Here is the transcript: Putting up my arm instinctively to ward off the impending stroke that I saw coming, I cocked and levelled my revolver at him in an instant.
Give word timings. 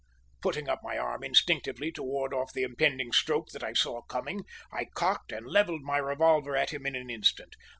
Putting 0.41 0.67
up 0.67 0.79
my 0.81 0.97
arm 0.97 1.23
instinctively 1.23 1.91
to 1.91 2.01
ward 2.01 2.33
off 2.33 2.53
the 2.53 2.63
impending 2.63 3.11
stroke 3.11 3.49
that 3.49 3.63
I 3.63 3.73
saw 3.73 4.01
coming, 4.01 4.45
I 4.71 4.85
cocked 4.85 5.31
and 5.31 5.45
levelled 5.45 5.83
my 5.83 5.97
revolver 5.97 6.55
at 6.55 6.71
him 6.71 6.87
in 6.87 6.95
an 6.95 7.11
instant. 7.11 7.55